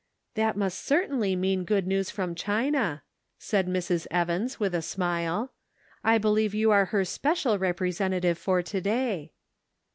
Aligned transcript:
"That 0.33 0.57
must 0.57 0.83
certainly 0.83 1.35
mean 1.35 1.63
good 1.63 1.85
news 1.85 2.09
from 2.09 2.33
China," 2.33 3.03
said 3.37 3.67
Mrs. 3.67 4.07
Evans, 4.09 4.59
with 4.59 4.73
a 4.73 4.81
smile; 4.81 5.53
"I 6.03 6.17
490 6.17 6.17
The 6.17 6.17
Pocket 6.17 6.23
Measure. 6.23 6.33
believe 6.57 6.61
you 6.61 6.71
are 6.71 6.85
her 6.85 7.05
special 7.05 7.59
representative 7.59 8.37
for 8.39 8.61
to 8.63 8.81
day." 8.81 9.31